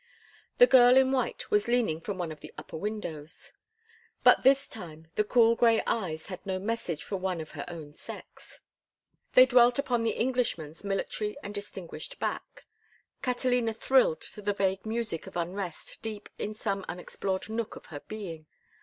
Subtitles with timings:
[0.57, 3.53] The girl in white was leaning from one of the upper windows.
[4.23, 7.93] But this time the cool gray eyes had no message for one of her own
[7.93, 8.61] sex.
[9.33, 12.65] They dwelt upon the Englishman's military and distinguished back.
[13.21, 17.99] Catalina thrilled to the vague music of unrest deep in some unexplored nook of her
[17.99, 18.47] being.